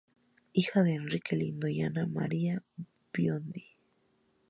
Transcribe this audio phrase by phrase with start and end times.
[0.53, 2.63] Hija de Enrique Lindo y Ana María
[3.13, 3.67] Biondi.